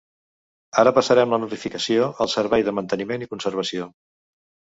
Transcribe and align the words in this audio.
Ara 0.83 0.93
passarem 0.95 1.35
la 1.35 1.39
notificació 1.43 2.07
al 2.25 2.33
Servei 2.37 2.65
de 2.69 2.75
Manteniment 2.79 3.27
i 3.27 3.29
Conservació. 3.37 3.89